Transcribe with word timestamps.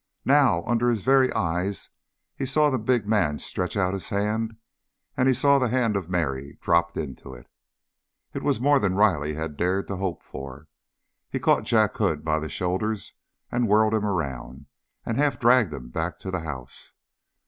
Now, 0.25 0.63
under 0.65 0.89
his 0.89 1.03
very 1.03 1.31
eyes, 1.33 1.91
he 2.35 2.47
saw 2.47 2.71
the 2.71 2.79
big 2.79 3.07
man 3.07 3.37
stretch 3.37 3.77
out 3.77 3.93
his 3.93 4.09
hand, 4.09 4.57
and 5.15 5.27
he 5.27 5.33
saw 5.35 5.59
the 5.59 5.67
hand 5.69 5.95
of 5.95 6.09
Mary 6.09 6.57
dropped 6.59 6.97
into 6.97 7.35
it. 7.35 7.45
It 8.33 8.41
was 8.41 8.59
more 8.59 8.79
than 8.79 8.95
Riley 8.95 9.35
had 9.35 9.55
dared 9.57 9.87
to 9.89 9.97
hope 9.97 10.23
for. 10.23 10.67
He 11.29 11.37
caught 11.37 11.65
Jack 11.65 11.97
Hood 11.97 12.25
by 12.25 12.39
the 12.39 12.49
shoulders, 12.49 13.13
and 13.51 13.67
whirled 13.67 13.93
him 13.93 14.07
around, 14.07 14.65
and 15.05 15.17
half 15.19 15.39
dragged 15.39 15.71
him 15.71 15.89
back 15.91 16.17
to 16.21 16.31
the 16.31 16.39
house. 16.39 16.93